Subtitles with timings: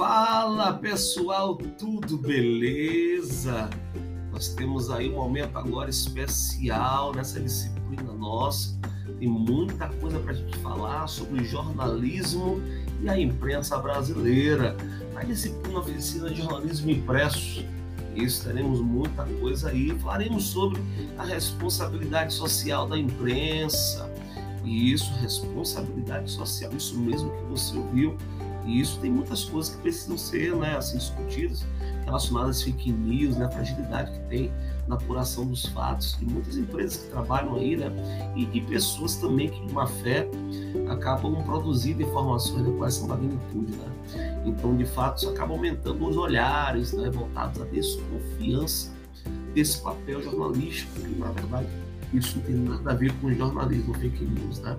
[0.00, 3.68] Fala pessoal, tudo beleza?
[4.32, 8.80] Nós temos aí um momento agora especial nessa disciplina nossa.
[9.18, 12.62] Tem muita coisa para a gente falar sobre jornalismo
[13.02, 14.74] e a imprensa brasileira.
[15.14, 17.62] A disciplina oficina de jornalismo impresso.
[18.16, 19.90] Isso, teremos muita coisa aí.
[19.98, 20.80] Falaremos sobre
[21.18, 24.10] a responsabilidade social da imprensa.
[24.64, 28.16] E isso, responsabilidade social, isso mesmo que você ouviu
[28.70, 31.66] e isso tem muitas coisas que precisam ser né, assim, discutidas,
[32.04, 34.52] relacionadas às fake news, né, a fragilidade que tem
[34.86, 37.90] na apuração dos fatos, e muitas empresas que trabalham aí, né,
[38.36, 40.28] e de pessoas também que, de má fé,
[40.88, 43.76] acabam produzindo informações com essa magnitude.
[43.76, 44.42] Né?
[44.46, 48.92] Então, de fato, isso acaba aumentando os olhares né, voltados à desconfiança
[49.52, 51.68] desse papel jornalístico, que, na verdade,
[52.12, 54.76] isso não tem nada a ver com jornalismo fake news, né?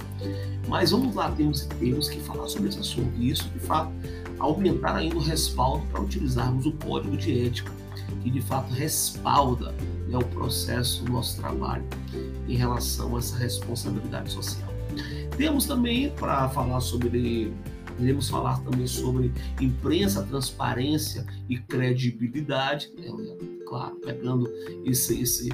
[0.68, 3.12] Mas vamos lá, temos, temos que falar sobre esse assunto.
[3.18, 3.92] E isso, de fato,
[4.40, 7.72] aumentar ainda o respaldo para utilizarmos o código de ética,
[8.22, 9.74] que de fato respalda
[10.08, 11.84] né, o processo do nosso trabalho
[12.48, 14.70] em relação a essa responsabilidade social.
[15.38, 17.54] Temos também para falar sobre
[18.00, 23.12] Iremos falar também sobre imprensa, transparência e credibilidade, né?
[23.68, 24.50] claro, pegando
[24.84, 25.50] esse, esse,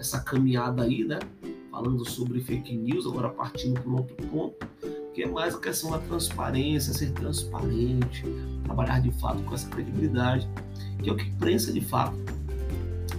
[0.00, 1.18] essa caminhada aí, né?
[1.70, 4.66] Falando sobre fake news, agora partindo para um outro ponto,
[5.14, 8.24] que é mais a questão da transparência, ser transparente,
[8.64, 10.48] trabalhar de fato com essa credibilidade,
[11.02, 12.16] que é o que a imprensa de fato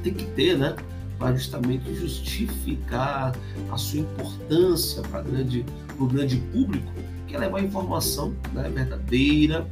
[0.04, 0.76] tem que ter, né?
[1.18, 3.34] Para justamente justificar
[3.72, 6.92] a sua importância para o grande público
[7.28, 9.66] que é levar informação né, verdadeira,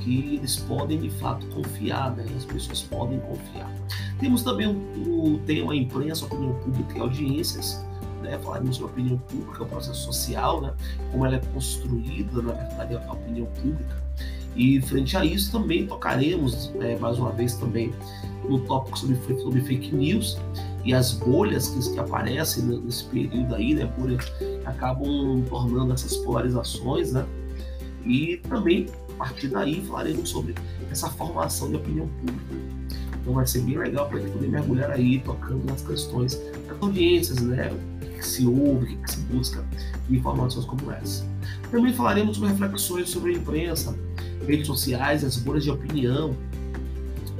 [0.00, 2.24] que eles podem de fato confiar, né?
[2.36, 3.70] as pessoas podem confiar.
[4.18, 7.84] Temos também o, o tema imprensa, opinião pública e audiências,
[8.22, 8.38] né?
[8.38, 10.72] falaremos sobre a opinião pública, o processo social, né?
[11.10, 14.00] como ela é construída, na verdade, a opinião pública.
[14.56, 17.94] E frente a isso também tocaremos, né, mais uma vez também,
[18.48, 20.38] no tópico sobre, sobre fake news
[20.84, 24.32] e as bolhas que, que aparecem nesse período aí, né, bolhas
[24.64, 27.24] acabam tornando essas polarizações, né,
[28.04, 30.54] e também a partir daí falaremos sobre
[30.90, 32.54] essa formação de opinião pública.
[33.20, 36.80] Então vai ser bem legal para a gente poder mergulhar aí, tocando nas questões das
[36.80, 39.64] audiências, né, o que se ouve, o que se busca
[40.08, 41.26] de informações como essa.
[41.70, 43.96] Também falaremos sobre reflexões sobre a imprensa,
[44.46, 46.34] redes sociais, as bolhas de opinião.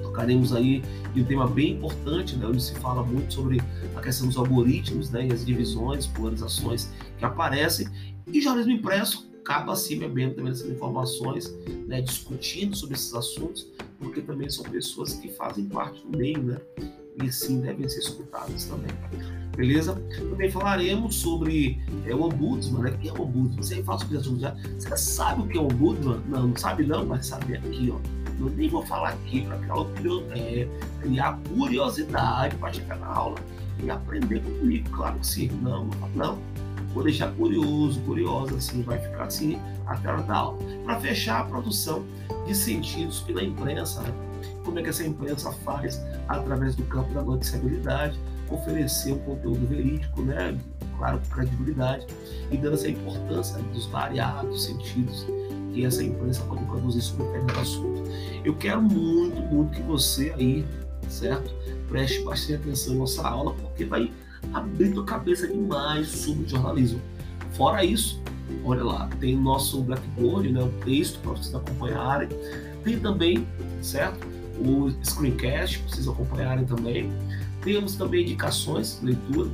[0.03, 0.83] Tocaremos aí
[1.15, 3.63] em um tema bem importante, né, onde se fala muito sobre
[3.97, 6.89] a questão dos algoritmos né, e as divisões, polarizações
[7.19, 7.89] que aparecem.
[8.27, 11.53] E jornalismo impresso acaba se bebendo também essas informações,
[11.87, 13.67] né, discutindo sobre esses assuntos,
[13.99, 16.59] porque também são pessoas que fazem parte do meio, né?
[17.23, 18.93] E sim devem ser escutadas também.
[19.57, 20.01] Beleza?
[20.17, 22.91] Também falaremos sobre é, o ombudsman, né?
[22.91, 23.63] O que é o ombudsman?
[23.63, 24.57] Você fala sobre assuntos já.
[24.79, 26.21] Você sabe o que é o ombudsman?
[26.29, 27.99] Não, não sabe não, mas sabe aqui, ó.
[28.39, 29.59] Eu nem vou falar aqui para
[30.35, 30.67] é,
[31.03, 33.37] criar curiosidade para chegar na aula
[33.83, 35.49] e aprender comigo, claro que sim.
[35.63, 36.39] Não, não.
[36.93, 40.59] Vou deixar curioso, curiosa, assim, vai ficar assim até a hora da aula.
[40.85, 42.05] Para fechar a produção
[42.47, 44.13] de sentidos pela imprensa, né?
[44.65, 48.19] como é que essa imprensa faz através do campo da noticiabilidade,
[48.49, 50.59] oferecer um conteúdo verídico, né?
[51.01, 52.07] claro, com credibilidade,
[52.51, 55.27] e dando essa importância dos variados sentidos
[55.73, 58.03] que essa imprensa pode produzir sobre determinado assunto.
[58.45, 60.67] Eu quero muito, muito que você aí,
[61.09, 61.51] certo?
[61.89, 64.13] Preste bastante atenção em nossa aula, porque vai
[64.53, 67.01] abrir tua cabeça demais sobre jornalismo.
[67.53, 68.21] Fora isso,
[68.65, 72.29] olha lá, tem o nosso Blackboard, né, o texto para vocês acompanharem.
[72.85, 73.47] Tem também,
[73.83, 74.27] certo?
[74.59, 77.11] O screencast para vocês acompanharem também.
[77.63, 79.51] Temos também indicações, leitura.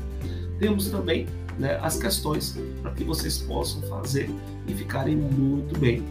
[0.59, 1.27] Temos também
[1.59, 4.31] né, as questões para que vocês possam fazer
[4.67, 6.05] e ficarem muito bem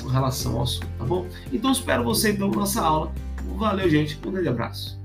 [0.00, 1.26] com relação ao assunto, tá bom?
[1.52, 3.12] Então espero você então na nossa aula.
[3.56, 4.18] Valeu, gente.
[4.26, 5.03] Um grande abraço.